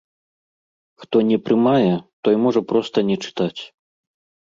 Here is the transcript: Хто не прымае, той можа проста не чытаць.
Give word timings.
Хто 1.03 1.21
не 1.29 1.37
прымае, 1.51 1.93
той 2.25 2.35
можа 2.47 2.67
проста 2.73 2.97
не 3.15 3.23
чытаць. 3.27 3.57